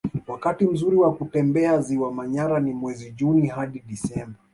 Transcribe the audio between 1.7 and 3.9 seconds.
ziwa manyara ni mwezi juni hadi